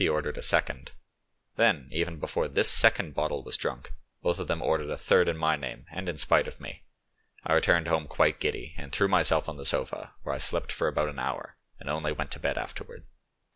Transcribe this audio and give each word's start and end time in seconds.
ordered 0.09 0.35
a 0.35 0.41
second; 0.41 0.93
then, 1.57 1.87
even 1.91 2.17
before 2.19 2.47
this 2.47 2.67
second 2.67 3.13
battle 3.13 3.43
was 3.43 3.55
drunk, 3.55 3.91
both 4.23 4.39
of 4.39 4.47
them 4.47 4.59
ordered 4.59 4.89
a 4.89 4.97
third 4.97 5.27
in 5.27 5.37
my 5.37 5.55
name 5.55 5.85
and 5.91 6.09
in 6.09 6.17
spite 6.17 6.47
of 6.47 6.59
me. 6.59 6.81
I 7.45 7.53
returned 7.53 7.85
home 7.87 8.07
quite 8.07 8.39
giddy, 8.39 8.73
and 8.79 8.91
threw 8.91 9.07
myself 9.07 9.47
on 9.47 9.57
the 9.57 9.63
sofa, 9.63 10.15
where 10.23 10.33
I 10.33 10.39
slept 10.39 10.71
for 10.71 10.87
about 10.87 11.09
an 11.09 11.19
hour, 11.19 11.55
and 11.79 11.87
only 11.87 12.11
went 12.13 12.31
to 12.31 12.39
bed 12.39 12.57
afterwards. 12.57 13.05